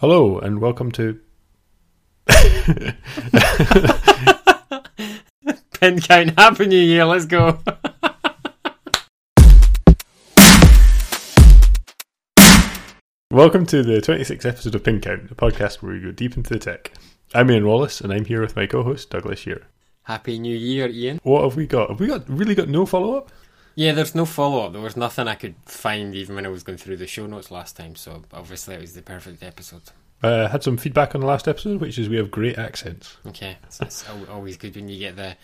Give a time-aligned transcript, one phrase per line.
[0.00, 1.18] Hello and welcome to.
[5.80, 6.38] Pin count.
[6.38, 7.04] Happy New Year.
[7.04, 7.58] Let's go.
[13.32, 16.50] welcome to the 26th episode of Pin Count, the podcast where we go deep into
[16.50, 16.92] the tech.
[17.34, 19.66] I'm Ian Wallace and I'm here with my co-host Douglas Shearer.
[20.04, 21.18] Happy New Year, Ian.
[21.24, 21.90] What have we got?
[21.90, 23.32] Have we got really got no follow up?
[23.78, 24.72] Yeah, there's no follow up.
[24.72, 27.52] There was nothing I could find even when I was going through the show notes
[27.52, 27.94] last time.
[27.94, 29.82] So obviously it was the perfect episode.
[30.20, 33.18] Uh, had some feedback on the last episode, which is we have great accents.
[33.28, 35.36] Okay, so it's always good when you get the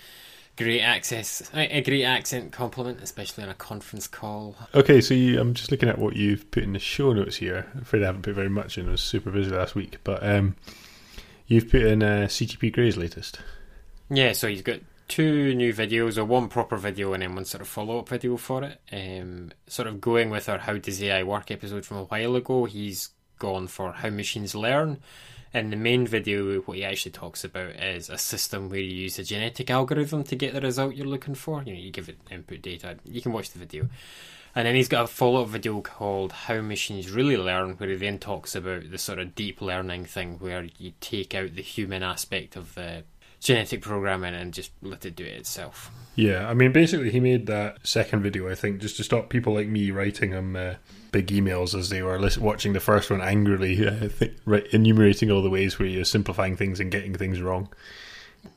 [0.57, 4.57] great access, a great accent compliment, especially on a conference call.
[4.75, 7.69] Okay, so you, I'm just looking at what you've put in the show notes here.
[7.73, 8.89] I'm afraid I haven't put very much in.
[8.89, 10.57] I was super busy last week, but um,
[11.47, 13.39] you've put in uh, CGP Grey's latest.
[14.11, 17.63] Yeah, so he's got two new videos, or one proper video and then one sort
[17.63, 18.81] of follow up video for it.
[18.93, 22.65] Um, sort of going with our How Does AI Work episode from a while ago.
[22.65, 25.01] He's gone for how machines learn.
[25.53, 29.21] In the main video, what he actually talks about is a system where you use
[29.21, 31.63] a genetic algorithm to get the result you're looking for.
[31.63, 32.97] You know, you give it input data.
[33.05, 33.89] You can watch the video.
[34.57, 37.97] And then he's got a follow up video called How Machines Really Learn, where he
[37.97, 42.05] then talks about the sort of deep learning thing where you take out the human
[42.05, 43.05] aspect of the
[43.45, 45.91] genetic programming and just let it do it itself.
[46.17, 49.53] Yeah, I mean, basically, he made that second video, I think, just to stop people
[49.53, 50.75] like me writing him uh,
[51.13, 55.43] big emails as they were watching the first one angrily, uh, th- right, enumerating all
[55.43, 57.69] the ways where you're simplifying things and getting things wrong.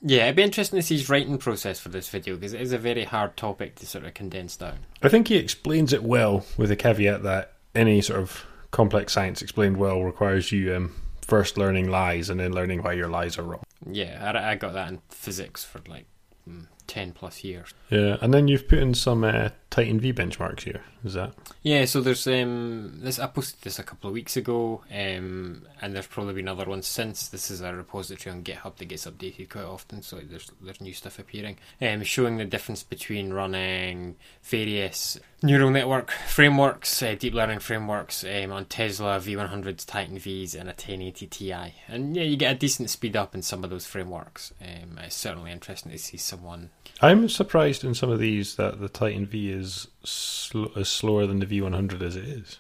[0.02, 2.72] Yeah, it'd be interesting to see his writing process for this video because it is
[2.72, 4.80] a very hard topic to sort of condense down.
[5.04, 9.42] I think he explains it well, with the caveat that any sort of complex science
[9.42, 10.96] explained well requires you um,
[11.28, 13.64] first learning lies and then learning why your lies are wrong.
[13.90, 16.06] Yeah, I, I got that in physics for like
[16.50, 17.74] mm, 10 plus years.
[17.90, 20.82] Yeah, and then you've put in some uh, Titan V benchmarks here.
[21.04, 21.34] Is that?
[21.62, 25.94] Yeah, so there's um this I posted this a couple of weeks ago, um, and
[25.94, 27.28] there's probably been other ones since.
[27.28, 30.94] This is a repository on GitHub that gets updated quite often, so there's there's new
[30.94, 37.60] stuff appearing, um, showing the difference between running various neural network frameworks, uh, deep learning
[37.60, 41.54] frameworks um, on Tesla V100s, Titan Vs, and a 1080 Ti,
[41.88, 44.54] and yeah, you get a decent speed up in some of those frameworks.
[44.62, 46.72] Um, it's certainly interesting to see someone
[47.02, 51.40] I'm surprised in some of these that the Titan V is sl- is slower than
[51.40, 52.60] the V100 as it is.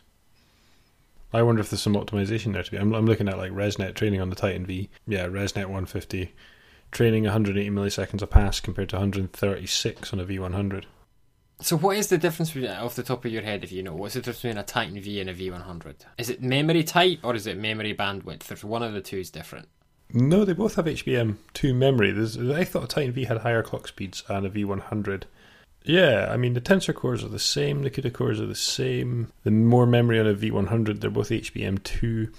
[1.33, 2.77] I wonder if there's some optimization there to be.
[2.77, 4.89] I'm, I'm looking at like ResNet training on the Titan V.
[5.07, 6.33] Yeah, ResNet 150
[6.91, 10.85] training 180 milliseconds a pass compared to 136 on a V100.
[11.59, 13.93] So, what is the difference between, off the top of your head, if you know?
[13.93, 15.95] What's the difference between a Titan V and a V100?
[16.17, 18.43] Is it memory type or is it memory bandwidth?
[18.43, 19.67] There's one of the two is different.
[20.13, 22.11] No, they both have HBM2 memory.
[22.11, 25.23] There's, I thought a Titan V had higher clock speeds and a V100.
[25.87, 29.31] Yeah, I mean, the tensor cores are the same, the CUDA cores are the same.
[29.43, 32.33] The more memory on a V100, they're both HBM2.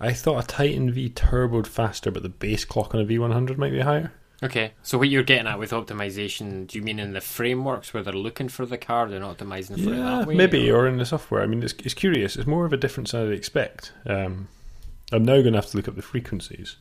[0.00, 3.72] I thought a Titan V turboed faster, but the base clock on a V100 might
[3.72, 4.12] be higher.
[4.42, 8.02] Okay, so what you're getting at with optimization, do you mean in the frameworks where
[8.02, 10.34] they're looking for the card and optimizing for it Yeah, that way?
[10.34, 11.42] maybe, or in the software.
[11.42, 12.34] I mean, it's, it's curious.
[12.34, 13.92] It's more of a difference than I'd expect.
[14.04, 14.48] Um,
[15.12, 16.74] I'm now going to have to look up the frequencies.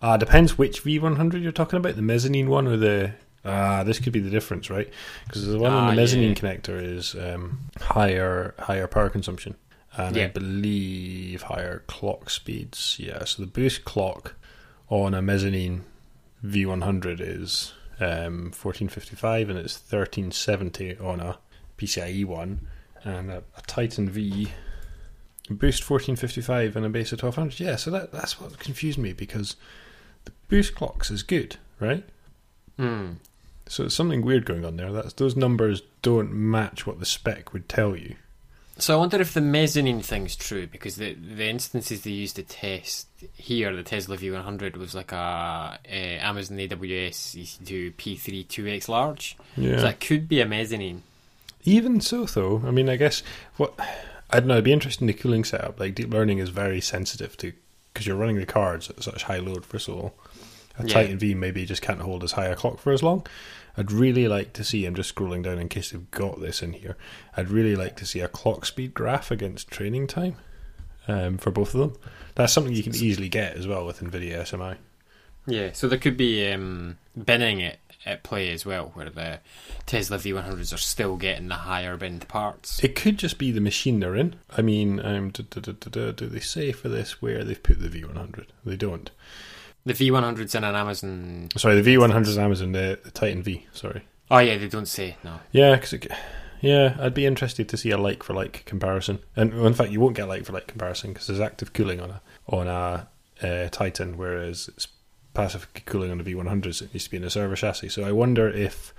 [0.00, 3.14] Uh, depends which V100 you're talking about, the mezzanine one or the.
[3.46, 4.90] Ah, this could be the difference, right?
[5.26, 6.34] Because the one on Ah, the mezzanine yeah.
[6.34, 9.54] connector is um, higher higher power consumption,
[9.96, 12.96] and I believe higher clock speeds.
[12.98, 14.34] Yeah, so the boost clock
[14.88, 15.84] on a mezzanine
[16.44, 21.38] V100 is um, 1455, and it's 1370 on a
[21.78, 22.66] PCIe one,
[23.04, 24.48] and a, a Titan V
[25.48, 27.60] boost 1455 and a base of 1200.
[27.64, 29.54] Yeah, so that that's what confused me because
[30.24, 32.04] the boost clocks is good, right?
[32.76, 33.12] Hmm.
[33.68, 34.92] So it's something weird going on there.
[34.92, 38.16] That's those numbers don't match what the spec would tell you.
[38.78, 42.42] So I wonder if the mezzanine thing's true because the the instances they used to
[42.42, 49.36] test here, the Tesla V100 was like a, uh Amazon AWS EC2 P3 2x large.
[49.56, 49.76] Yeah.
[49.76, 51.02] So that could be a mezzanine.
[51.64, 53.22] Even so, though, I mean, I guess
[53.56, 53.74] what
[54.30, 54.54] I don't know.
[54.54, 55.80] It'd be interesting the cooling setup.
[55.80, 57.52] Like deep learning is very sensitive to
[57.92, 59.64] because you're running the cards at such high load.
[59.64, 60.12] for so
[60.78, 60.94] a Yeah.
[60.94, 63.26] Titan V maybe just can't hold as high a clock for as long.
[63.76, 64.86] I'd really like to see.
[64.86, 66.96] I'm just scrolling down in case they've got this in here.
[67.36, 70.36] I'd really like to see a clock speed graph against training time
[71.08, 71.96] um, for both of them.
[72.34, 74.76] That's something you can easily get as well with NVIDIA SMI.
[75.46, 79.40] Yeah, so there could be um, binning at, at play as well, where the
[79.84, 82.82] Tesla V100s are still getting the higher binned parts.
[82.82, 84.36] It could just be the machine they're in.
[84.56, 87.88] I mean, um, do, do, do, do they say for this where they've put the
[87.88, 88.46] V100?
[88.64, 89.10] They don't.
[89.86, 91.48] The V100's in an Amazon.
[91.56, 94.02] Sorry, the V100 is Amazon, the, the Titan V, sorry.
[94.28, 95.38] Oh yeah, they don't say no.
[95.52, 96.08] Yeah, because
[96.60, 99.20] yeah, I'd be interested to see a like for like comparison.
[99.36, 102.00] And in fact, you won't get a like for like comparison because there's active cooling
[102.00, 103.08] on a on a
[103.40, 104.88] uh, Titan, whereas it's
[105.34, 106.82] passive cooling on the V100s.
[106.82, 107.90] It needs to be in a server chassis.
[107.90, 108.92] So I wonder if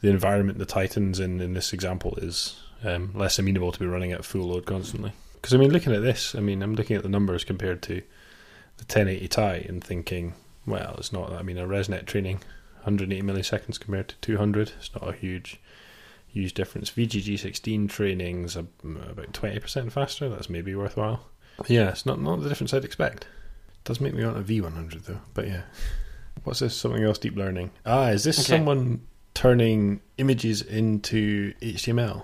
[0.00, 4.12] the environment the Titans in in this example is um, less amenable to be running
[4.12, 5.12] at full load constantly.
[5.34, 8.00] Because I mean, looking at this, I mean, I'm looking at the numbers compared to
[8.78, 10.34] the 1080 Ti and thinking,
[10.66, 11.32] well, it's not.
[11.32, 12.36] I mean, a ResNet training
[12.82, 14.72] 180 milliseconds compared to 200.
[14.78, 15.60] It's not a huge
[16.26, 16.90] huge difference.
[16.90, 20.28] VGG16 training's about 20% faster.
[20.30, 21.26] That's maybe worthwhile.
[21.68, 23.24] Yeah, it's not not the difference I'd expect.
[23.24, 25.20] It does make me want a V100 though.
[25.34, 25.62] But yeah,
[26.44, 26.74] what's this?
[26.76, 27.18] Something else?
[27.18, 27.70] Deep learning.
[27.84, 28.56] Ah, is this Okay.
[28.56, 29.02] someone
[29.34, 32.22] turning images into HTML?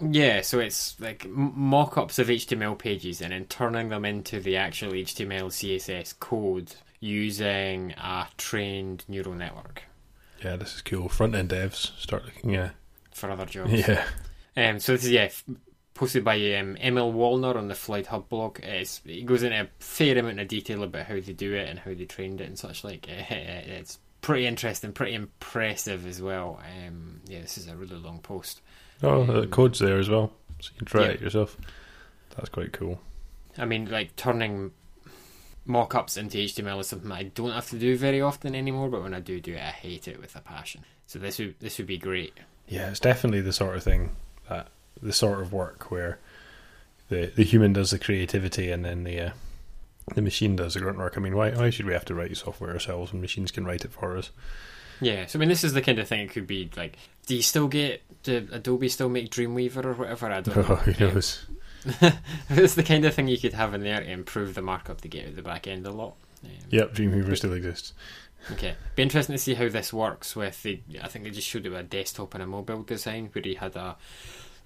[0.00, 4.92] Yeah, so it's like mock-ups of HTML pages and then turning them into the actual
[4.92, 9.84] HTML CSS code using a trained neural network
[10.42, 11.08] Yeah, this is cool.
[11.08, 12.50] Front end devs start looking.
[12.50, 12.70] Yeah,
[13.12, 13.72] for other jobs.
[13.88, 14.04] yeah.
[14.56, 15.28] Um, so this is yeah,
[15.94, 18.60] posted by um, Emil Wallner on the FloydHub blog.
[18.60, 21.78] It's, it goes into a fair amount of detail about how they do it and
[21.78, 23.06] how they trained it and such like.
[23.30, 26.60] it's pretty interesting, pretty impressive as well.
[26.86, 28.60] Um, yeah, this is a really long post.
[29.02, 31.10] Oh, the code's there as well, so you can try yeah.
[31.10, 31.56] it yourself.
[32.36, 33.00] That's quite cool.
[33.56, 34.72] I mean, like turning
[35.66, 38.88] mock-ups into HTML is something I don't have to do very often anymore.
[38.88, 40.84] But when I do do it, I hate it with a passion.
[41.06, 42.34] So this would this would be great.
[42.66, 44.16] Yeah, it's definitely the sort of thing
[44.48, 44.68] that
[45.00, 46.18] the sort of work where
[47.08, 49.30] the the human does the creativity and then the uh,
[50.14, 51.16] the machine does the grunt work.
[51.16, 53.84] I mean, why why should we have to write software ourselves when machines can write
[53.84, 54.30] it for us?
[55.00, 56.96] Yeah, so I mean, this is the kind of thing it could be like.
[57.26, 58.02] Do you still get?
[58.22, 60.30] Do Adobe still make Dreamweaver or whatever?
[60.32, 60.64] I don't know.
[60.68, 61.44] Oh, who Um, knows?
[62.50, 65.08] it's the kind of thing you could have in there to improve the markup to
[65.08, 66.14] get out the back end a lot.
[66.44, 67.92] Um, Yep, Dreamweaver still exists.
[68.52, 70.80] Okay, be interesting to see how this works with the.
[71.02, 73.54] I think they just showed it with a desktop and a mobile design where he
[73.54, 73.96] had a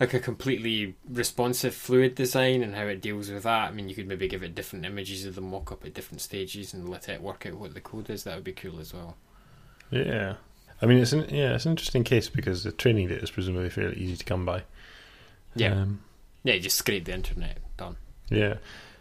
[0.00, 3.68] like a completely responsive fluid design and how it deals with that.
[3.68, 6.74] I mean, you could maybe give it different images of the mock-up at different stages
[6.74, 8.24] and let it work out what the code is.
[8.24, 9.16] That would be cool as well.
[9.92, 10.34] Yeah,
[10.80, 13.70] I mean, it's an yeah, it's an interesting case because the training data is presumably
[13.70, 14.62] fairly easy to come by.
[15.54, 16.00] Yeah, Um,
[16.44, 17.96] yeah, just scrape the internet done.
[18.30, 18.54] Yeah.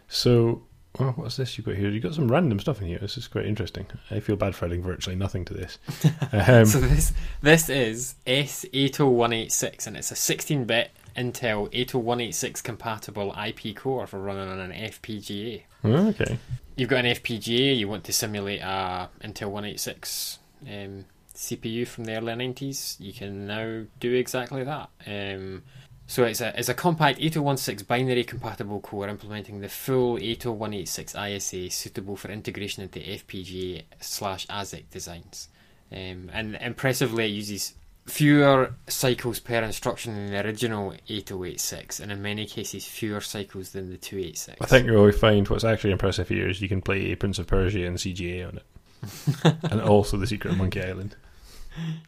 [0.08, 0.62] So,
[0.98, 1.88] well, what's this you got here?
[1.88, 2.98] You got some random stuff in here.
[2.98, 3.86] This is quite interesting.
[4.10, 5.78] I feel bad for adding virtually nothing to this.
[6.32, 7.12] Um, so this
[7.42, 14.58] this is S80186 and it's a 16-bit Intel 80186 compatible IP core for running on
[14.58, 15.62] an FPGA.
[15.84, 16.38] oh, okay.
[16.76, 21.04] You've got an FPGA, you want to simulate a Intel 186 um,
[21.34, 24.90] CPU from the early 90s, you can now do exactly that.
[25.06, 25.62] Um,
[26.06, 31.70] so it's a, it's a compact 8016 binary compatible core implementing the full 80186 ISA
[31.70, 35.48] suitable for integration into FPGA slash ASIC designs.
[35.90, 37.74] Um, and impressively, it uses
[38.06, 43.90] fewer cycles per instruction than the original 8086, and in many cases, fewer cycles than
[43.90, 44.58] the 286.
[44.60, 47.86] I think you'll find what's actually impressive here is you can play Prince of Persia
[47.86, 48.64] and CGA on it,
[49.44, 51.16] and also The Secret of Monkey Island.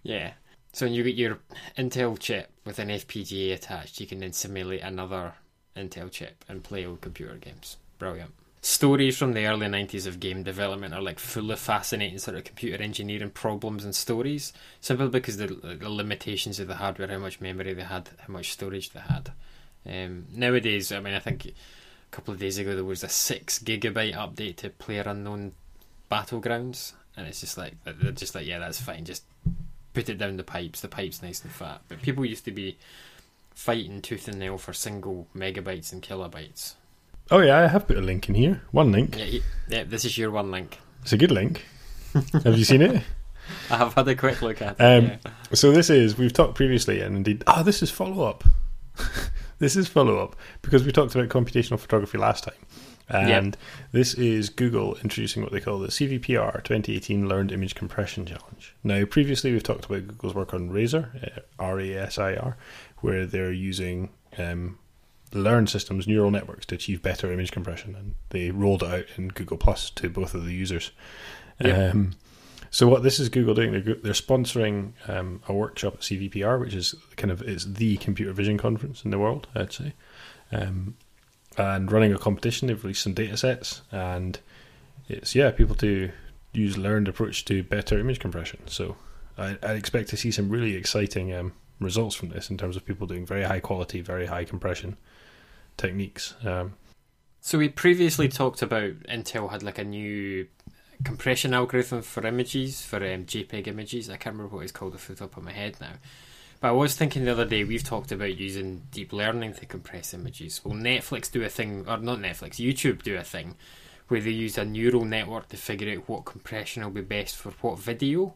[0.02, 0.32] Yeah.
[0.72, 1.38] So when you get your
[1.78, 5.34] Intel chip with an FPGA attached, you can then simulate another
[5.76, 7.76] Intel chip and play old computer games.
[7.98, 8.32] Brilliant.
[8.60, 12.44] Stories from the early 90s of game development are like full of fascinating sort of
[12.44, 17.42] computer engineering problems and stories, simply because the, the limitations of the hardware, how much
[17.42, 19.32] memory they had, how much storage they had.
[19.86, 21.52] Um, nowadays, I mean, I think a
[22.10, 25.52] couple of days ago there was a six gigabyte update to Player Unknown
[26.10, 29.24] Battlegrounds, and it's just like they're just like, yeah, that's fine, just
[29.94, 30.80] put it down the pipes.
[30.80, 31.80] The pipe's nice and fat.
[31.88, 32.76] But people used to be
[33.54, 36.74] fighting tooth and nail for single megabytes and kilobytes.
[37.30, 38.62] Oh yeah, I have put a link in here.
[38.72, 39.16] One link.
[39.16, 40.78] Yeah, yeah this is your one link.
[41.02, 41.64] It's a good link.
[42.44, 43.02] have you seen it?
[43.70, 44.82] I have had a quick look at it.
[44.82, 45.30] Um, yeah.
[45.52, 48.44] So this is we've talked previously, and indeed, ah, this is follow up.
[49.58, 52.54] this is follow up because we talked about computational photography last time,
[53.08, 53.56] and
[53.92, 58.74] this is Google introducing what they call the CVPR 2018 Learned Image Compression Challenge.
[58.82, 62.56] Now, previously we've talked about Google's work on RAISR, uh, R A S I R,
[62.98, 64.78] where they're using um,
[65.32, 69.28] learned systems, neural networks, to achieve better image compression, and they rolled it out in
[69.28, 70.90] Google Plus to both of the users.
[71.60, 71.94] Yep.
[71.94, 72.12] Um,
[72.70, 73.70] so what this is Google doing?
[73.70, 78.32] They're, they're sponsoring um, a workshop at CVPR, which is kind of it's the computer
[78.32, 79.94] vision conference in the world, I'd say,
[80.50, 80.96] um,
[81.56, 82.68] and running a competition.
[82.68, 84.38] They've released some data sets, and
[85.08, 86.10] it's yeah, people to
[86.52, 88.60] use learned approach to better image compression.
[88.66, 88.96] So
[89.36, 92.84] I, I expect to see some really exciting um, results from this in terms of
[92.84, 94.96] people doing very high quality, very high compression
[95.76, 96.34] techniques.
[96.44, 96.74] Um,
[97.40, 100.46] So we previously talked about Intel had like a new
[101.04, 104.08] compression algorithm for images for um, JPEG images.
[104.08, 105.94] I can't remember what it's called off the top of my head now.
[106.64, 110.14] But I was thinking the other day we've talked about using deep learning to compress
[110.14, 110.62] images.
[110.64, 113.56] Well, Netflix do a thing, or not Netflix, YouTube do a thing
[114.08, 117.50] where they use a neural network to figure out what compression will be best for
[117.60, 118.32] what video.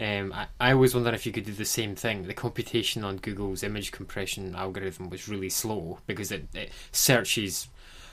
[0.00, 2.24] Um, I, I was wondering if you could do the same thing.
[2.24, 7.68] The computation on Google's image compression algorithm was really slow because it, it searches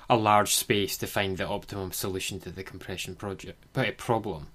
[0.08, 4.50] a large space to find the optimum solution to the compression project but a problem.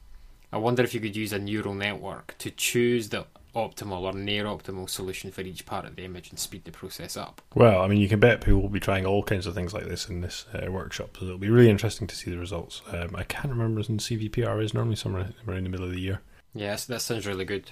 [0.52, 3.26] I wonder if you could use a neural network to choose the
[3.57, 7.17] optimal or near optimal solution for each part of the image and speed the process
[7.17, 7.41] up.
[7.55, 9.87] Well, I mean, you can bet people will be trying all kinds of things like
[9.87, 12.83] this in this uh, workshop, so it'll be really interesting to see the results.
[12.93, 16.21] Um, I can't remember when CVPR is normally somewhere around the middle of the year.
[16.55, 17.71] Yes, that sounds really good.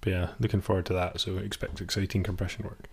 [0.00, 1.20] But yeah, looking forward to that.
[1.20, 2.88] So expect exciting compression work.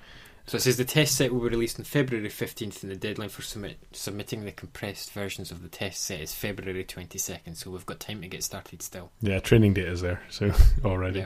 [0.45, 3.29] So it says the test set will be released on February 15th, and the deadline
[3.29, 7.55] for submit, submitting the compressed versions of the test set is February 22nd.
[7.55, 9.11] So we've got time to get started still.
[9.21, 10.51] Yeah, training data is there, so
[10.85, 11.25] already.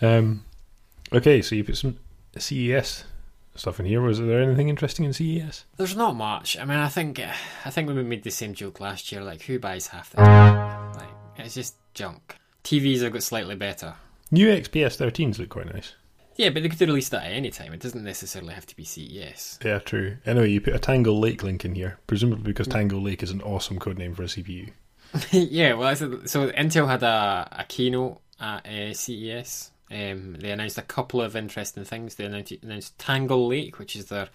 [0.00, 0.16] Yeah.
[0.16, 0.44] Um,
[1.12, 1.98] okay, so you put some
[2.36, 3.04] CES
[3.54, 4.00] stuff in here.
[4.00, 5.64] Was there anything interesting in CES?
[5.76, 6.58] There's not much.
[6.58, 7.20] I mean, I think
[7.64, 9.22] I think we made the same joke last year.
[9.22, 10.96] Like, who buys half that?
[10.96, 12.36] Like, it's just junk.
[12.64, 13.94] TVs have got slightly better.
[14.30, 15.94] New XPS 13s look quite nice.
[16.36, 17.72] Yeah, but they could release that at any time.
[17.72, 19.58] It doesn't necessarily have to be CES.
[19.64, 20.18] Yeah, true.
[20.26, 23.42] Anyway, you put a Tangle Lake link in here, presumably because Tangle Lake is an
[23.42, 24.70] awesome code name for a CPU.
[25.30, 29.70] yeah, well, so Intel had a, a keynote at uh, CES.
[29.90, 32.16] Um, they announced a couple of interesting things.
[32.16, 34.28] They announced, announced, Tangle Lake, which is their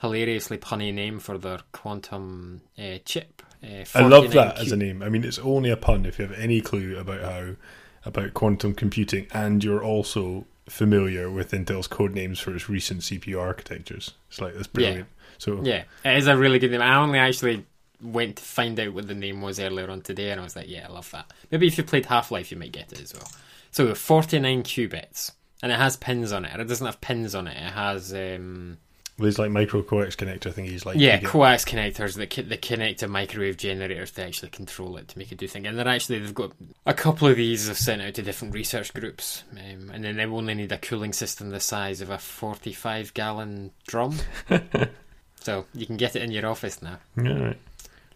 [0.00, 3.42] hilariously punny name for their quantum uh, chip.
[3.62, 5.02] Uh, I love that Q- as a name.
[5.02, 7.56] I mean, it's only a pun if you have any clue about how
[8.04, 13.40] about quantum computing, and you're also familiar with Intel's code names for its recent CPU
[13.40, 14.12] architectures.
[14.28, 15.08] It's like that's brilliant.
[15.08, 15.34] Yeah.
[15.38, 16.82] So yeah, it is a really good name.
[16.82, 17.64] I only actually
[18.00, 20.68] went to find out what the name was earlier on today, and I was like,
[20.68, 21.32] yeah, I love that.
[21.50, 23.30] Maybe if you played Half Life, you might get it as well.
[23.70, 26.58] So 49 qubits, and it has pins on it.
[26.58, 27.56] It doesn't have pins on it.
[27.56, 28.78] It has um,
[29.22, 33.56] there's like micro coax connector thingies, like yeah, coax connectors that that connect to microwave
[33.56, 35.66] generators to actually control it to make it do things.
[35.66, 36.52] And they're actually they've got
[36.86, 40.26] a couple of these have sent out to different research groups, um, and then they
[40.26, 44.16] only need a cooling system the size of a 45 gallon drum,
[45.36, 46.98] so you can get it in your office now.
[47.16, 47.58] Yeah, right.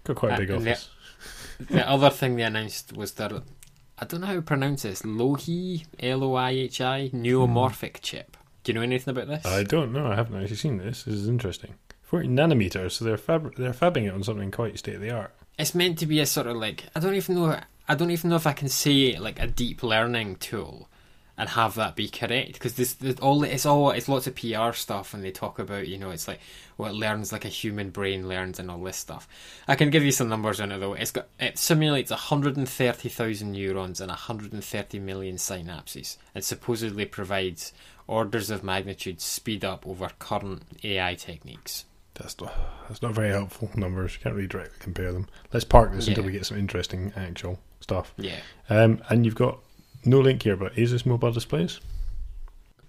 [0.05, 0.89] got quite a uh, big uh, office.
[1.59, 3.43] The, the other thing they announced was their
[3.99, 8.03] I don't know how to pronounce this Loihi L O I H I neuromorphic mm.
[8.03, 8.37] chip.
[8.67, 9.47] Do you know anything about this?
[9.47, 10.09] I don't know.
[10.09, 11.05] I haven't actually seen this.
[11.05, 11.75] This is interesting.
[12.03, 15.33] 40 nanometers, so they're fab- they're fabbing it on something quite state of the art.
[15.57, 18.29] It's meant to be a sort of like I don't even know I don't even
[18.29, 20.89] know if I can say like a deep learning tool
[21.39, 24.73] and have that be correct because this, this, all it's all it's lots of PR
[24.73, 26.41] stuff and they talk about you know it's like
[26.77, 29.29] well it learns like a human brain learns and all this stuff.
[29.69, 30.95] I can give you some numbers on it though.
[30.95, 37.73] It's got it simulates 130,000 neurons and 130 million synapses and supposedly provides
[38.07, 41.85] orders of magnitude speed up over current AI techniques.
[42.15, 42.53] That's not,
[42.89, 44.15] that's not very helpful numbers.
[44.15, 45.29] You can't really directly compare them.
[45.53, 46.13] Let's park this yeah.
[46.13, 48.15] until we get some interesting actual stuff.
[48.17, 48.39] Yeah.
[48.71, 49.59] Um, and you've got
[50.05, 51.81] no link here, but Asus mobile displays.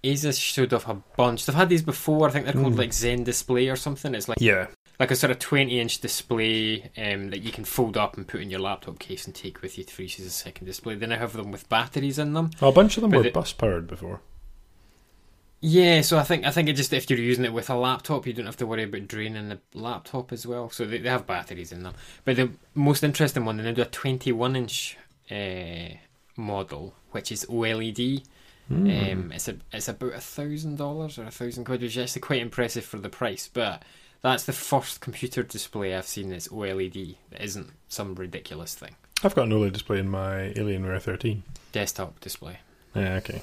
[0.03, 1.45] Asus showed off a bunch.
[1.45, 2.27] They've had these before.
[2.27, 2.79] I think they're called mm.
[2.79, 4.15] like Zen Display or something.
[4.15, 4.67] It's like yeah,
[4.99, 8.49] like a sort of twenty-inch display um, that you can fold up and put in
[8.49, 10.95] your laptop case and take with you to use as a second display.
[10.95, 12.51] Then I have them with batteries in them.
[12.61, 14.21] Oh, a bunch of them were bus powered before.
[15.59, 18.27] Yeah, so I think I think it just if you're using it with a laptop,
[18.27, 20.69] you don't have to worry about draining the laptop as well.
[20.69, 21.95] So they, they have batteries in them.
[22.25, 24.97] But the most interesting one, they now do a 21 inch
[25.31, 25.95] uh,
[26.35, 28.23] model, which is OLED.
[28.71, 29.13] Mm.
[29.13, 32.21] Um, it's a it's about a thousand dollars or a thousand quid, which is actually
[32.21, 33.49] quite impressive for the price.
[33.51, 33.81] But
[34.21, 37.15] that's the first computer display I've seen that's OLED.
[37.31, 38.95] That isn't some ridiculous thing.
[39.23, 42.59] I've got an OLED display in my Alienware 13 desktop display.
[42.93, 43.41] Yeah, okay.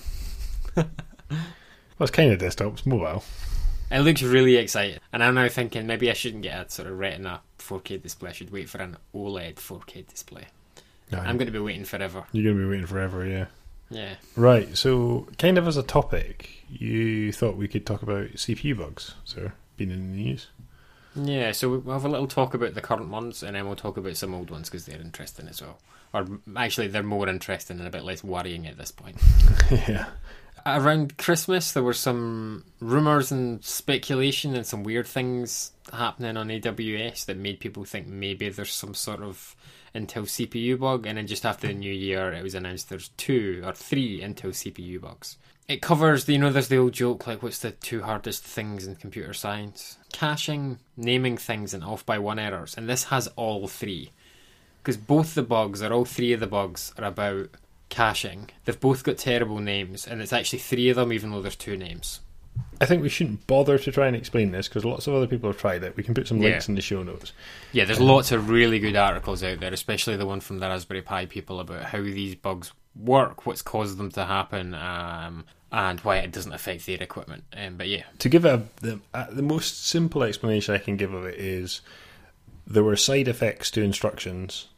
[1.99, 3.23] Well, it's kind of desktop, it's mobile.
[3.91, 6.99] It looks really exciting, and I'm now thinking maybe I shouldn't get a sort of
[6.99, 8.31] Retina 4K display.
[8.31, 10.47] I should wait for an OLED 4K display.
[11.13, 12.25] I'm going to be waiting forever.
[12.33, 13.47] You're going to be waiting forever, yeah.
[13.89, 14.15] Yeah.
[14.35, 14.77] Right.
[14.77, 19.53] So, kind of as a topic, you thought we could talk about CPU bugs, so
[19.77, 20.49] been in the news.
[21.15, 21.53] Yeah.
[21.53, 24.17] So we'll have a little talk about the current ones, and then we'll talk about
[24.17, 25.79] some old ones because they're interesting as well.
[26.13, 29.19] Or actually, they're more interesting and a bit less worrying at this point.
[29.71, 30.07] yeah
[30.67, 37.27] around Christmas, there were some rumors and speculation and some weird things happening on AWS
[37.27, 39.55] that made people think maybe there's some sort of
[39.95, 41.07] Intel CPU bug.
[41.07, 44.51] And then just after the new year, it was announced there's two or three Intel
[44.51, 45.37] CPU bugs.
[45.67, 48.97] It covers, you know, there's the old joke like, what's the two hardest things in
[48.97, 49.97] computer science?
[50.13, 52.75] Caching, naming things, and off by one errors.
[52.77, 54.11] And this has all three.
[54.83, 57.49] Because both the bugs, or all three of the bugs, are about
[57.89, 58.51] caching.
[58.65, 61.77] They've both got terrible names, and it's actually three of them, even though there's two
[61.77, 62.21] names.
[62.81, 65.51] I think we shouldn't bother to try and explain this because lots of other people
[65.51, 65.97] have tried it.
[65.97, 66.73] We can put some links Yeah.
[66.73, 67.33] in the show notes.
[67.73, 71.03] Yeah, there's lots of really good articles out there, especially the one from the Raspberry
[71.03, 76.19] Pi people about how these bugs work, what's caused them to happen, um, and why
[76.19, 77.43] it doesn't affect their equipment.
[77.57, 81.13] Um, but yeah, To give a the, uh, the most simple explanation I can give
[81.13, 81.81] of it is
[82.67, 84.69] there were side effects to instructions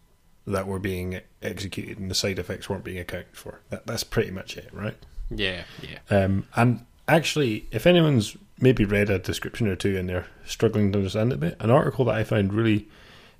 [0.46, 3.60] that were being executed, and the side effects weren't being accounted for.
[3.70, 4.96] That, that's pretty much it, right?
[5.30, 5.98] yeah, yeah.
[6.16, 10.98] Um, and actually, if anyone's maybe read a description or two and they're struggling to
[10.98, 12.88] understand it a bit, an article that I found really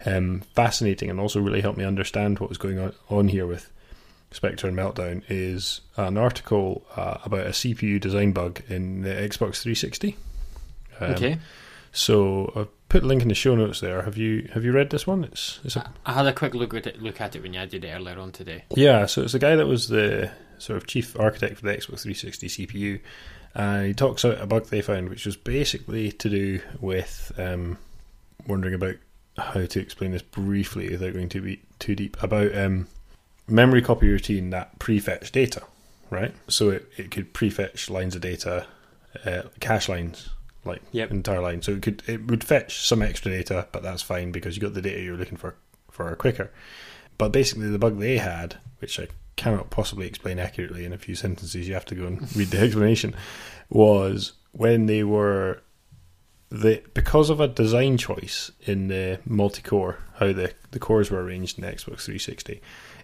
[0.04, 3.70] um, fascinating and also really helped me understand what was going on, on here with
[4.30, 9.62] Spectre and Meltdown is an article uh, about a CPU design bug in the Xbox
[9.62, 10.16] 360.
[11.00, 11.38] Um, okay.
[11.96, 14.02] So I've put a link in the show notes there.
[14.02, 15.24] Have you have you read this one?
[15.24, 17.64] It's it's a I had a quick look at it, look at it when you
[17.64, 18.64] did it earlier on today.
[18.74, 22.02] Yeah, so it's the guy that was the sort of chief architect for the Xbox
[22.02, 23.00] 360 CPU.
[23.54, 27.78] And he talks out a bug they found, which was basically to do with um,
[28.46, 28.96] wondering about
[29.38, 32.88] how to explain this briefly without going too be too deep about um,
[33.48, 35.62] memory copy routine that prefetch data,
[36.10, 36.34] right?
[36.48, 38.66] So it, it could prefetch lines of data,
[39.24, 40.28] uh, cache lines,
[40.66, 41.10] like Yep.
[41.10, 41.62] entire line.
[41.62, 44.74] So it could it would fetch some extra data, but that's fine because you got
[44.74, 45.56] the data you're looking for
[45.90, 46.50] for quicker.
[47.18, 51.14] But basically, the bug they had, which I cannot possibly explain accurately in a few
[51.14, 53.14] sentences, you have to go and read the explanation,
[53.70, 55.62] was when they were
[56.50, 61.58] the because of a design choice in the multi-core, how the the cores were arranged
[61.58, 62.60] in the Xbox 360,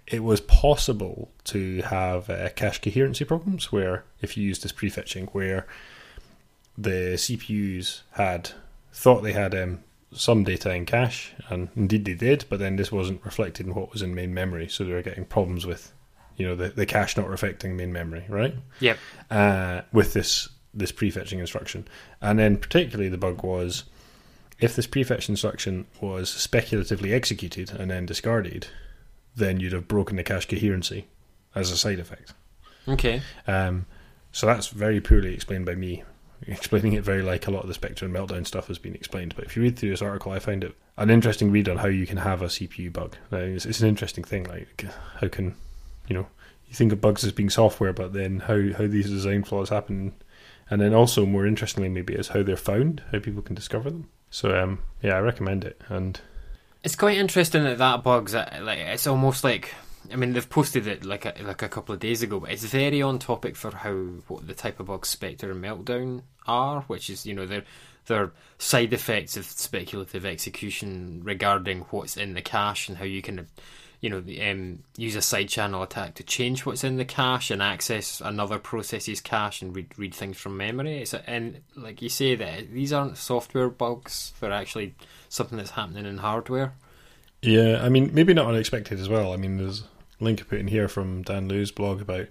[0.07, 5.29] it was possible to have uh, cache coherency problems where if you used this prefetching,
[5.31, 5.67] where
[6.77, 8.51] the CPUs had
[8.93, 12.93] thought they had um, some data in cache, and indeed they did, but then this
[12.93, 15.93] wasn't reflected in what was in main memory, so they were getting problems with,
[16.37, 18.55] you know, the, the cache not reflecting main memory, right?
[18.81, 18.99] Yep.
[19.31, 21.87] Uh, with this this prefetching instruction,
[22.23, 23.85] and then particularly the bug was
[24.59, 28.69] if this prefetch instruction was speculatively executed and then discarded,
[29.35, 31.09] then you'd have broken the cache coherency
[31.55, 32.33] as a side effect.
[32.87, 33.23] Okay.
[33.47, 33.87] Um,
[34.31, 36.05] so that's very poorly explained by me,
[36.47, 39.35] explaining it very like a lot of the Spectre and Meltdown stuff has been explained.
[39.37, 41.89] But if you read through this article, I find it an interesting read on how
[41.89, 43.17] you can have a CPU bug.
[43.31, 44.45] It's, it's an interesting thing.
[44.45, 44.87] Like
[45.21, 45.55] how can
[46.09, 46.27] you know
[46.69, 50.15] you think of bugs as being software, but then how how these design flaws happen,
[50.71, 54.09] and then also more interestingly maybe is how they're found, how people can discover them.
[54.31, 55.81] So um, yeah, I recommend it.
[55.89, 56.21] And
[56.83, 59.75] It's quite interesting that that bug's uh, like it's almost like
[60.11, 62.65] I mean they've posted it like a, like a couple of days ago, but it's
[62.65, 63.93] very on topic for how
[64.29, 67.65] what the type of bugs Spectre and Meltdown are, which is you know they're
[68.07, 73.47] they're side effects of speculative execution regarding what's in the cache and how you can
[74.01, 77.63] you know um, use a side channel attack to change what's in the cache and
[77.63, 80.99] access another process's cache and read read things from memory.
[80.99, 84.95] It's a, and like you say that these aren't software bugs; they're actually
[85.29, 86.75] something that's happening in hardware.
[87.43, 89.33] Yeah, I mean, maybe not unexpected as well.
[89.33, 89.83] I mean, there's
[90.21, 92.29] a link I put in here from Dan Luu's blog about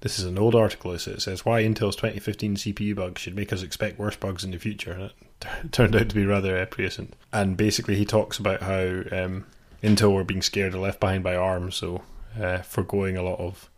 [0.00, 0.96] this is an old article.
[0.98, 4.50] So It says why Intel's 2015 CPU bugs should make us expect worse bugs in
[4.50, 4.92] the future.
[4.92, 7.14] And it t- turned out to be rather uh, prescient.
[7.32, 9.46] And basically, he talks about how um,
[9.82, 12.02] Intel were being scared or left behind by ARM, so
[12.40, 13.70] uh, foregoing a lot of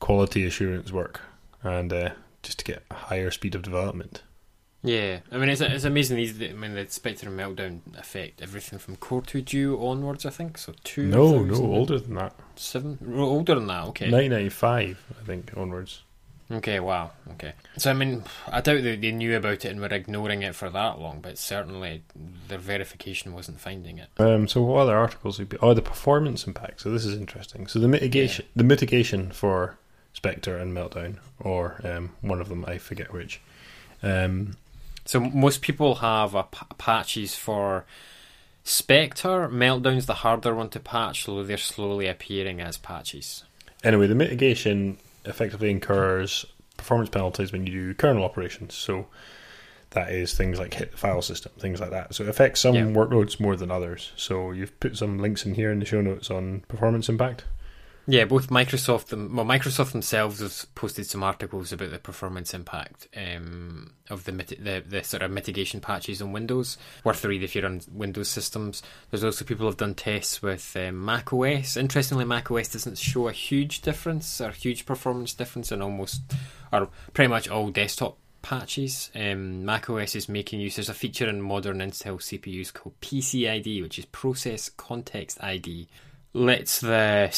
[0.00, 1.20] quality assurance work
[1.62, 2.10] and uh,
[2.42, 4.22] just to get a higher speed of development.
[4.82, 6.16] Yeah, I mean it's it's amazing.
[6.16, 10.24] These I mean the Spectre and Meltdown affect everything from Core Two Duo onwards.
[10.24, 10.72] I think so.
[10.84, 11.06] Two.
[11.06, 12.34] No, no, older than that.
[12.54, 12.98] Seven.
[13.16, 13.84] Older than that.
[13.88, 14.08] Okay.
[14.08, 16.02] Nine ninety five, I think, onwards.
[16.50, 17.10] Okay, wow.
[17.32, 17.52] Okay.
[17.76, 20.70] So, I mean, I doubt that they knew about it and were ignoring it for
[20.70, 22.04] that long, but certainly
[22.48, 24.08] their verification wasn't finding it.
[24.16, 25.58] Um, so what other articles would be?
[25.60, 26.80] Oh, the performance impact.
[26.80, 27.66] So this is interesting.
[27.66, 29.76] So the mitigation, the mitigation for
[30.14, 33.42] Spectre and Meltdown, or um, one of them, I forget which.
[34.02, 34.56] Um,
[35.08, 37.86] So, most people have a p- patches for
[38.62, 39.48] Spectre.
[39.48, 43.44] Meltdown's the harder one to patch, so they're slowly appearing as patches.
[43.82, 46.44] anyway, the mitigation effectively incurs
[46.76, 48.74] performance penalties when you do kernel operations.
[48.74, 49.06] So
[49.90, 52.14] that is things like hit the file system, things like that.
[52.14, 52.82] So it affects some Yeah.
[52.82, 54.12] workloads more than others.
[54.16, 57.44] So you've put some links in here in the show notes on performance impact.
[58.10, 63.92] Yeah, both Microsoft, well, Microsoft themselves have posted some articles about the performance impact um,
[64.08, 66.78] of the, the the sort of mitigation patches on Windows.
[67.04, 68.82] Worth a read if you're on Windows systems.
[69.10, 71.76] There's also people have done tests with um, Mac OS.
[71.76, 76.22] Interestingly, Mac OS doesn't show a huge difference or huge performance difference in almost,
[76.72, 79.10] or pretty much all desktop patches.
[79.14, 80.76] Um, Mac OS is making use.
[80.76, 85.88] There's a feature in modern Intel CPUs called PCID, which is Process Context ID
[86.38, 87.30] lets the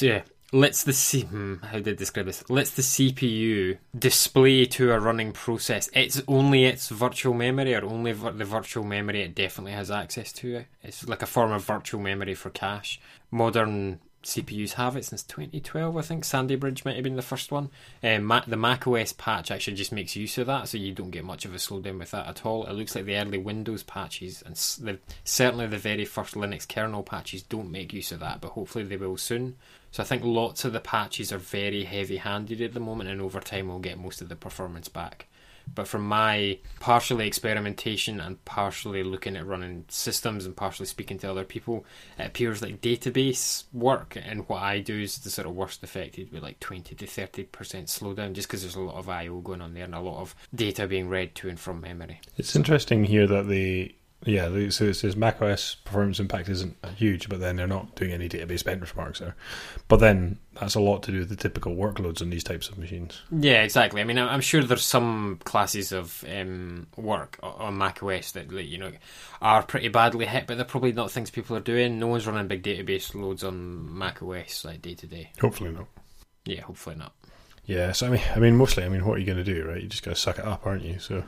[0.00, 2.48] yeah, lets the C- hmm, how did describe this?
[2.50, 5.88] Lets the CPU display to a running process.
[5.92, 10.64] It's only its virtual memory, or only the virtual memory it definitely has access to.
[10.82, 13.00] It's like a form of virtual memory for cache.
[13.30, 16.24] Modern CPUs have it since 2012, I think.
[16.24, 17.70] Sandy Bridge might have been the first one.
[18.02, 21.10] Um, Ma- the Mac OS patch actually just makes use of that, so you don't
[21.10, 22.66] get much of a slowdown with that at all.
[22.66, 27.02] It looks like the early Windows patches and the, certainly the very first Linux kernel
[27.02, 29.56] patches don't make use of that, but hopefully they will soon.
[29.90, 33.22] So I think lots of the patches are very heavy handed at the moment, and
[33.22, 35.27] over time we'll get most of the performance back.
[35.74, 41.30] But from my partially experimentation and partially looking at running systems and partially speaking to
[41.30, 41.84] other people,
[42.18, 46.32] it appears like database work and what I do is the sort of worst affected
[46.32, 49.40] with like 20 to 30% slowdown just because there's a lot of I.O.
[49.40, 52.20] going on there and a lot of data being read to and from memory.
[52.36, 57.38] It's interesting here that the yeah, so it says macOS performance impact isn't huge, but
[57.38, 59.36] then they're not doing any database benchmarks there.
[59.86, 62.78] But then that's a lot to do with the typical workloads on these types of
[62.78, 63.22] machines.
[63.30, 64.00] Yeah, exactly.
[64.00, 68.90] I mean, I'm sure there's some classes of um, work on macOS that you know
[69.40, 72.00] are pretty badly hit, but they're probably not things people are doing.
[72.00, 75.30] No one's running big database loads on macOS like day to day.
[75.40, 75.86] Hopefully not.
[76.44, 77.12] Yeah, hopefully not.
[77.66, 79.64] Yeah, so I mean, I mean, mostly, I mean, what are you going to do,
[79.64, 79.80] right?
[79.80, 80.98] You just got to suck it up, aren't you?
[80.98, 81.22] So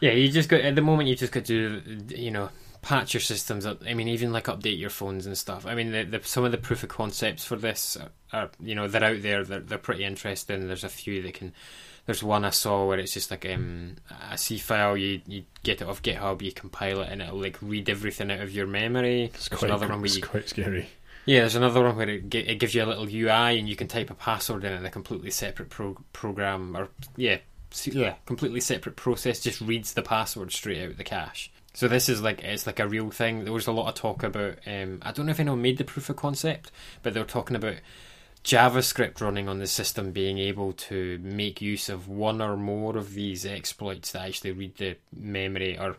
[0.00, 2.50] Yeah, you just got at the moment you just got to you know
[2.82, 3.82] patch your systems up.
[3.86, 5.64] I mean, even like update your phones and stuff.
[5.66, 7.96] I mean, the, the, some of the proof of concepts for this
[8.32, 9.44] are, you know they're out there.
[9.44, 10.66] They're they're pretty interesting.
[10.66, 11.52] There's a few that can.
[12.06, 13.96] There's one I saw where it's just like um,
[14.30, 14.94] a C file.
[14.96, 18.40] You you get it off GitHub, you compile it, and it'll like read everything out
[18.40, 19.24] of your memory.
[19.24, 20.88] it's There's quite, another one where it's you quite scary.
[21.24, 23.88] yeah, there's another one where it, it gives you a little UI and you can
[23.88, 27.38] type a password in it, and a completely separate pro- program or yeah,
[27.86, 31.50] yeah, completely separate process just reads the password straight out of the cache.
[31.72, 33.44] So this is like it's like a real thing.
[33.44, 34.58] There was a lot of talk about.
[34.66, 36.70] Um, I don't know if anyone made the proof of concept,
[37.02, 37.76] but they were talking about
[38.44, 43.14] JavaScript running on the system being able to make use of one or more of
[43.14, 45.96] these exploits that actually read the memory or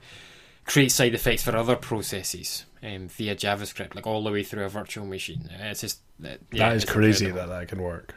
[0.65, 4.69] create side effects for other processes um, via JavaScript, like all the way through a
[4.69, 5.49] virtual machine.
[5.51, 7.53] Uh, It's just yeah, that is crazy incredible.
[7.53, 8.15] that that can work.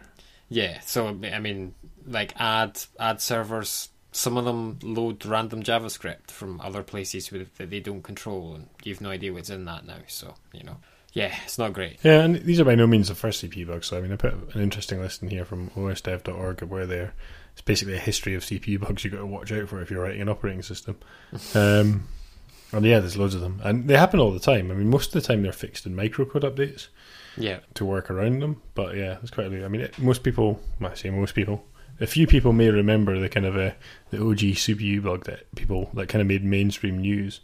[0.51, 1.75] Yeah, so I mean,
[2.09, 7.71] like ad ad servers, some of them load random JavaScript from other places with, that
[7.71, 9.99] they don't control, and you've no idea what's in that now.
[10.07, 10.77] So you know,
[11.13, 11.99] yeah, it's not great.
[12.03, 13.87] Yeah, and these are by no means the first CPU bugs.
[13.87, 17.15] So I mean, I put an interesting list in here from osdev.org where they're
[17.53, 20.03] it's basically a history of CPU bugs you got to watch out for if you're
[20.03, 20.97] writing an operating system.
[21.55, 22.09] um,
[22.73, 24.71] and yeah, there's loads of them, and they happen all the time.
[24.71, 26.89] I mean, most of the time they're fixed in microcode updates
[27.37, 28.61] Yeah, to work around them.
[28.75, 29.51] But yeah, it's quite.
[29.53, 31.65] a- I mean, it, most people, I say most people,
[32.01, 33.73] a few people may remember the kind of uh,
[34.11, 37.41] the OG CPU bug that people that kind of made mainstream news,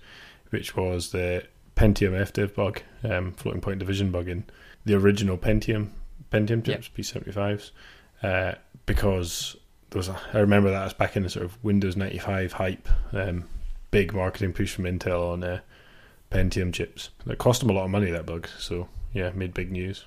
[0.51, 1.45] which was the
[1.77, 4.45] Pentium FDiv bug, um, floating point division bug in
[4.85, 5.90] the original Pentium
[6.31, 7.71] Pentium chips P75s,
[8.23, 8.55] uh,
[8.87, 9.57] because
[9.90, 12.88] there was a, I remember that was back in the sort of Windows 95 hype,
[13.12, 13.45] um,
[13.90, 15.61] big marketing push from Intel on uh,
[16.31, 17.11] Pentium chips.
[17.27, 20.07] It cost them a lot of money that bug, so yeah, made big news.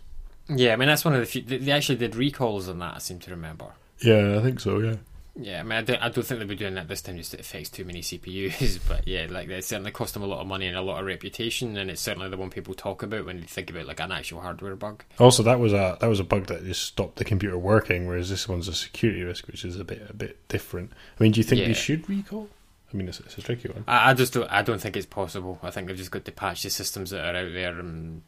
[0.49, 0.73] yeah.
[0.73, 1.41] I mean, that's one of the few.
[1.41, 2.95] They actually did recalls on that.
[2.95, 3.67] I seem to remember.
[4.01, 4.79] Yeah, I think so.
[4.79, 4.95] Yeah.
[5.39, 7.35] Yeah, I mean, I don't, I don't think they'll be doing that this time just
[7.35, 10.47] it affects too many CPUs, but yeah, like it certainly cost them a lot of
[10.47, 13.39] money and a lot of reputation, and it's certainly the one people talk about when
[13.41, 15.03] they think about like an actual hardware bug.
[15.19, 18.31] Also, that was a that was a bug that just stopped the computer working, whereas
[18.31, 20.91] this one's a security risk, which is a bit a bit different.
[21.19, 21.67] I mean, do you think Yeah.
[21.67, 22.49] they should recall?
[22.91, 23.83] I mean, it's, it's a tricky one.
[23.87, 25.59] I, I just don't, I don't think it's possible.
[25.61, 28.23] I think they've just got to patch the systems that are out there and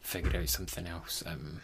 [0.00, 1.22] figure out something else.
[1.24, 1.60] Um,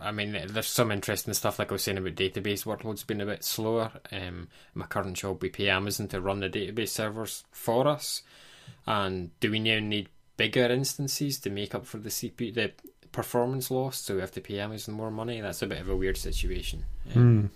[0.00, 3.26] I mean, there's some interesting stuff, like I was saying about database workloads being a
[3.26, 3.92] bit slower.
[4.10, 8.22] Um, my current job, we pay Amazon to run the database servers for us,
[8.86, 12.72] and do we now need bigger instances to make up for the CPU, the
[13.12, 13.98] performance loss?
[13.98, 15.40] So we have to pay Amazon more money.
[15.40, 16.84] That's a bit of a weird situation.
[17.14, 17.50] Um,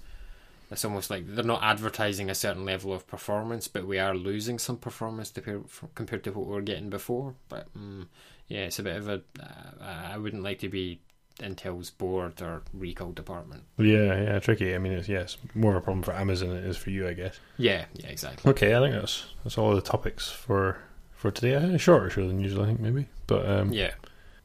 [0.71, 4.59] it's almost like they're not advertising a certain level of performance, but we are losing
[4.59, 7.35] some performance to compared to what we were getting before.
[7.49, 8.07] But mm,
[8.49, 9.23] yeah, it's a bit of a.
[9.41, 11.01] Uh, I wouldn't like to be
[11.39, 13.65] Intel's board or recall department.
[13.79, 14.75] Yeah, yeah, tricky.
[14.75, 17.07] I mean, it's yes, more of a problem for Amazon than it is for you,
[17.07, 17.39] I guess.
[17.59, 18.51] Yeah, yeah, exactly.
[18.51, 20.79] Okay, I think that's that's all the topics for
[21.15, 21.55] for today.
[21.55, 23.07] A shorter show than usual, I think maybe.
[23.27, 23.93] But um, Yeah.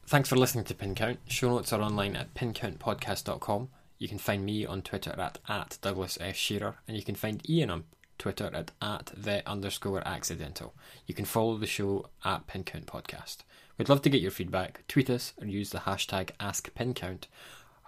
[0.04, 1.20] Thanks for listening to Pin Count.
[1.28, 3.68] Show notes are online at pincountpodcast.com.
[3.98, 6.36] You can find me on Twitter at, at Douglas F.
[6.36, 7.84] Shearer, and you can find Ian on
[8.18, 10.74] Twitter at, at the underscore accidental.
[11.06, 13.38] You can follow the show at Pin Count Podcast.
[13.82, 14.84] We'd love to get your feedback.
[14.86, 17.24] Tweet us or use the hashtag AskPinCount,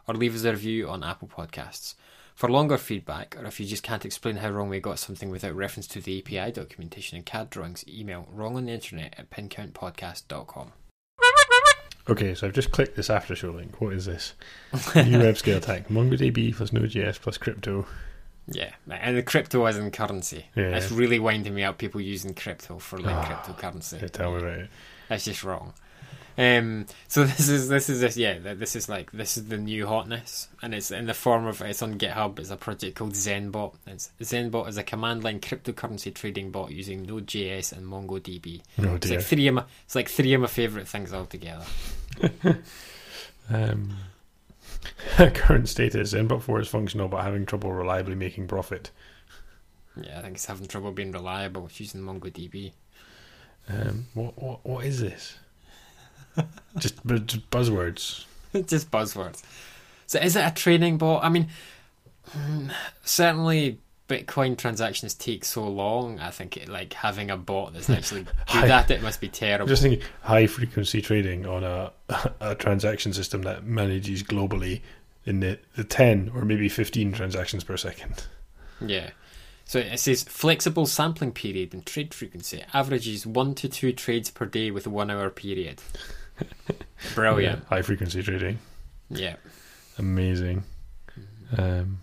[0.08, 1.94] or leave us a review on Apple Podcasts.
[2.34, 5.54] For longer feedback, or if you just can't explain how wrong we got something without
[5.54, 10.72] reference to the API documentation and CAD drawings, email wrongontheinternet at pincountpodcast.com.
[12.10, 13.80] Okay, so I've just clicked this after show link.
[13.80, 14.34] What is this?
[14.96, 15.86] New web scale attack.
[15.90, 17.86] MongoDB plus Node.js plus crypto.
[18.48, 20.46] Yeah, and the crypto as in currency.
[20.56, 20.76] Yeah.
[20.76, 21.78] It's really winding me up.
[21.78, 24.02] People using crypto for like Ah, cryptocurrency.
[24.02, 24.70] Yeah, tell me about it.
[25.08, 25.72] That's just wrong.
[26.36, 29.86] Um, so this is this is this yeah this is like this is the new
[29.86, 32.38] hotness, and it's in the form of it's on GitHub.
[32.38, 33.74] It's a project called ZenBot.
[33.86, 38.62] It's, ZenBot is a command line cryptocurrency trading bot using Node.js and MongoDB.
[38.80, 41.64] Oh It's like three of my it's like three of my favorite things altogether.
[43.50, 43.96] Um,
[45.16, 48.90] current status: Zenbot 4 is functional but having trouble reliably making profit.
[50.00, 52.72] Yeah, I think it's having trouble being reliable using MongoDB.
[53.68, 55.38] Um, what what what is this?
[56.78, 58.24] just, just buzzwords.
[58.66, 59.42] just buzzwords.
[60.06, 61.24] So is it a trading bot?
[61.24, 61.48] I mean,
[62.36, 62.72] mm,
[63.04, 66.20] certainly Bitcoin transactions take so long.
[66.20, 69.32] I think it, like having a bot that's actually good at it must be I'm
[69.32, 69.66] terrible.
[69.66, 71.92] just thinking high frequency trading on a
[72.40, 74.82] a transaction system that manages globally
[75.24, 78.26] in the, the ten or maybe fifteen transactions per second.
[78.80, 79.10] Yeah.
[79.64, 84.44] So it says flexible sampling period and trade frequency averages one to two trades per
[84.44, 85.80] day with a one hour period.
[87.14, 87.60] Brilliant.
[87.60, 88.58] Yeah, high frequency trading.
[89.10, 89.36] Yeah.
[89.98, 90.64] Amazing.
[91.56, 91.98] Um,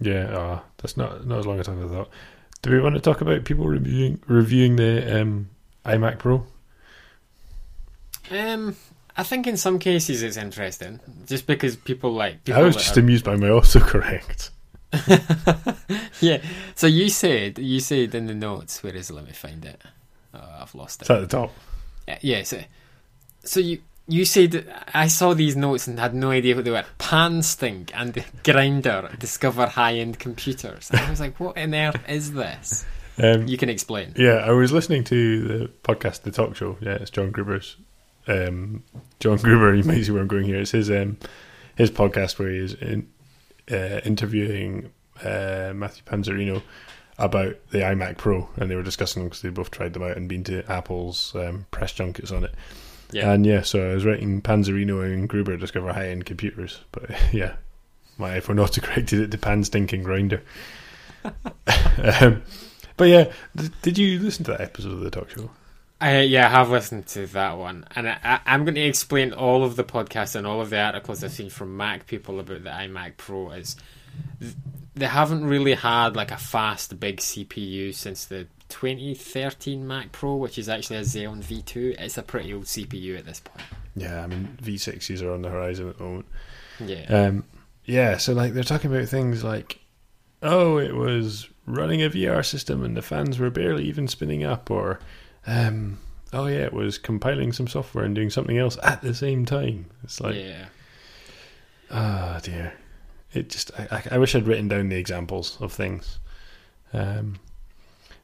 [0.00, 2.10] yeah, uh, that's not not as long a time as I thought.
[2.62, 5.50] Do we want to talk about people reviewing reviewing the um,
[5.84, 6.46] iMac Pro?
[8.30, 8.76] Um,
[9.16, 12.96] I think in some cases it's interesting, just because people like people I was just
[12.96, 14.50] are- amused by my autocorrect.
[16.20, 16.42] yeah.
[16.74, 18.82] So you said you said in the notes.
[18.82, 19.14] Where is it?
[19.14, 19.80] Let me find it.
[20.32, 21.02] Oh, I've lost it.
[21.02, 21.14] It's it.
[21.14, 21.52] at the top.
[22.08, 22.42] Uh, Yeah.
[22.44, 22.60] So,
[23.44, 26.84] so you you said I saw these notes and had no idea what they were.
[26.98, 30.90] Pansting and Grinder discover high end computers.
[30.92, 32.84] I was like, what on earth is this?
[33.22, 34.14] Um, You can explain.
[34.16, 36.76] Yeah, I was listening to the podcast, the talk show.
[36.80, 37.76] Yeah, it's John Gruber's.
[38.26, 38.82] Um,
[39.20, 40.60] John Gruber, you might see where I'm going here.
[40.60, 41.18] It's his um,
[41.76, 43.08] his podcast where he is in,
[43.70, 44.90] uh, interviewing
[45.22, 46.62] uh, Matthew Panzerino
[47.18, 50.28] about the iMac Pro, and they were discussing because they both tried them out and
[50.28, 52.54] been to Apple's um, press junkets on it.
[53.12, 53.32] Yeah.
[53.32, 57.54] And yeah, so I was writing Panzerino and Gruber discover high end computers, but yeah,
[58.18, 60.42] my iPhone autocorrected it to Pan Stinking Grinder.
[61.24, 62.42] um,
[62.96, 65.50] but yeah, th- did you listen to that episode of the talk show?
[66.00, 69.34] I, yeah, I have listened to that one, and I, I, I'm going to explain
[69.34, 72.64] all of the podcasts and all of the articles I've seen from Mac people about
[72.64, 73.50] the iMac Pro.
[73.50, 73.76] Is
[74.40, 74.54] th-
[74.94, 80.58] they haven't really had like a fast, big CPU since the 2013 Mac Pro, which
[80.58, 81.96] is actually a Xeon V2.
[82.00, 83.66] It's a pretty old CPU at this point.
[83.96, 86.26] Yeah, I mean V60s are on the horizon at the moment.
[86.84, 87.44] Yeah, Um,
[87.84, 89.80] yeah, so like they're talking about things like,
[90.42, 94.70] oh, it was running a VR system and the fans were barely even spinning up,
[94.70, 95.00] or
[95.46, 95.98] um,
[96.32, 99.86] oh yeah, it was compiling some software and doing something else at the same time.
[100.04, 100.66] It's like, yeah,
[101.90, 102.74] Ah, dear.
[103.32, 106.18] It just, I, I- I wish I'd written down the examples of things.
[106.92, 107.38] Um,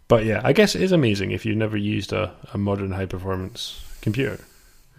[0.08, 3.06] but yeah, I guess it is amazing if you've never used a, a modern high
[3.06, 4.38] performance computer.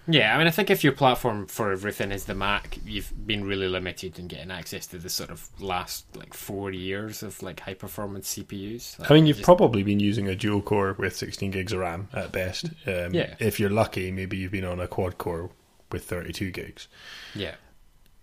[0.07, 0.33] yeah.
[0.33, 3.67] I mean, I think if your platform for everything is the Mac, you've been really
[3.67, 7.73] limited in getting access to the sort of last like four years of like high
[7.73, 8.99] performance CPUs.
[8.99, 11.79] Like, I mean, you've just- probably been using a dual core with 16 gigs of
[11.79, 12.65] RAM at best.
[12.85, 13.35] Um, Yeah.
[13.39, 15.49] If you're lucky, maybe you've been on a quad core
[15.91, 16.87] with 32 gigs.
[17.35, 17.55] yeah.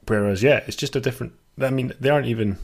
[0.07, 1.33] Whereas, yeah, it's just a different.
[1.59, 2.59] I mean, they aren't even.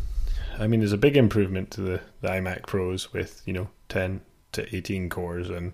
[0.59, 4.20] I mean, there's a big improvement to the, the iMac Pros with you know 10
[4.53, 5.72] to 18 cores and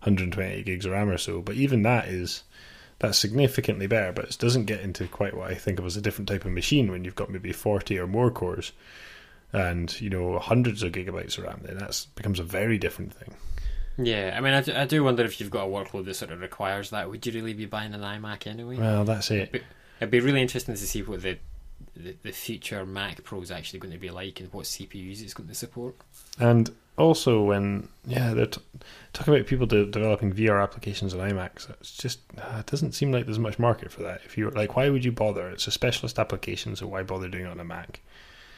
[0.00, 1.40] 120 gigs of RAM or so.
[1.40, 2.42] But even that is
[2.98, 4.12] that's significantly better.
[4.12, 6.52] But it doesn't get into quite what I think of as a different type of
[6.52, 8.72] machine when you've got maybe 40 or more cores
[9.52, 11.60] and you know hundreds of gigabytes of RAM.
[11.62, 13.34] Then that becomes a very different thing.
[13.98, 16.30] Yeah, I mean, I do, I do wonder if you've got a workload that sort
[16.30, 17.08] of requires that.
[17.08, 18.76] Would you really be buying an iMac anyway?
[18.76, 19.62] Well, that's it.
[20.00, 21.38] It'd be really interesting to see what the,
[21.96, 25.32] the the future Mac Pro is actually going to be like and what CPUs it's
[25.32, 25.96] going to support.
[26.38, 28.60] And also, when yeah, they're t-
[29.12, 31.68] talking about people de- developing VR applications on iMacs.
[31.80, 34.22] It's just uh, it doesn't seem like there's much market for that.
[34.24, 35.48] If you like, why would you bother?
[35.50, 38.00] It's a specialist application, so why bother doing it on a Mac?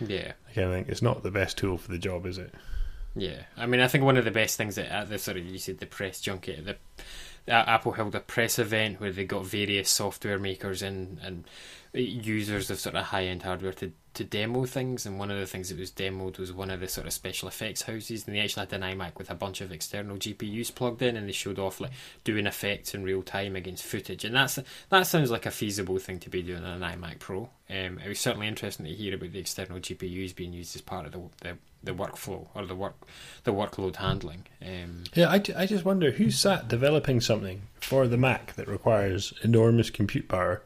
[0.00, 2.54] Yeah, Like, I think it's not the best tool for the job, is it?
[3.14, 3.42] yeah.
[3.56, 5.58] I mean, I think one of the best things at, at the sort of you
[5.58, 6.76] said the press junket, the
[7.52, 11.44] Apple held a press event where they got various software makers in and
[11.92, 15.06] users of sort of high end hardware to, to demo things.
[15.06, 17.48] And one of the things that was demoed was one of the sort of special
[17.48, 21.02] effects houses, and they actually had an iMac with a bunch of external GPUs plugged
[21.02, 21.92] in, and they showed off like
[22.24, 24.24] doing effects in real time against footage.
[24.24, 24.58] And that's
[24.90, 27.50] that sounds like a feasible thing to be doing on an iMac Pro.
[27.70, 31.06] Um, it was certainly interesting to hear about the external GPUs being used as part
[31.06, 32.96] of the the, the workflow or the work
[33.44, 34.44] the workload handling.
[34.62, 39.32] Um, yeah, I, I just wonder who sat developing something for the Mac that requires
[39.42, 40.62] enormous compute power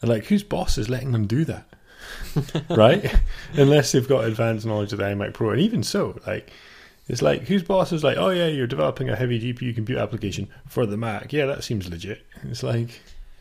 [0.00, 1.66] and like, whose boss is letting them do that?
[2.70, 3.14] right?
[3.54, 5.50] Unless they've got advanced knowledge of the iMac Pro.
[5.50, 6.52] And even so, like,
[7.08, 10.48] it's like, whose boss is like, oh, yeah, you're developing a heavy GPU compute application
[10.66, 11.32] for the Mac.
[11.32, 12.24] Yeah, that seems legit.
[12.44, 13.00] It's like.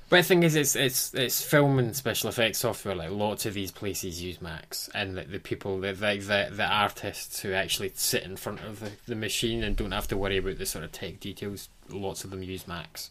[0.09, 2.95] But the thing is, it's it's it's film and special effects software.
[2.95, 7.41] Like lots of these places use Macs, and the, the people, the, the the artists
[7.41, 10.59] who actually sit in front of the, the machine and don't have to worry about
[10.59, 11.67] the sort of tech details.
[11.89, 13.09] Lots of them use Macs.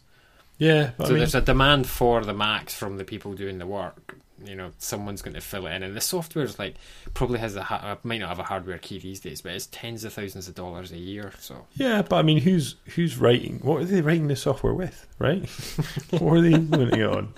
[0.57, 0.91] Yeah.
[0.97, 4.17] so I mean, there's a demand for the Macs from the people doing the work.
[4.43, 6.75] You know, someone's going to fill it in, and the software's like
[7.15, 9.65] probably has a ha- uh, might not have a hardware key these days, but it's
[9.67, 11.31] tens of thousands of dollars a year.
[11.39, 13.59] So yeah, but I mean, who's who's writing?
[13.63, 15.07] What are they writing the software with?
[15.17, 15.49] Right?
[16.11, 17.33] what are they implementing it on?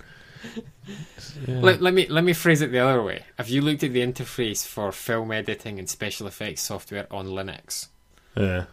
[1.46, 1.60] Yeah.
[1.60, 3.24] Let, let me let me phrase it the other way.
[3.38, 7.88] Have you looked at the interface for film editing and special effects software on Linux?
[8.36, 8.66] Yeah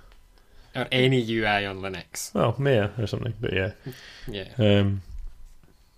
[0.77, 2.33] or any UI on Linux.
[2.33, 3.71] Well, Maya or something, but yeah,
[4.27, 4.47] yeah.
[4.57, 5.01] Um,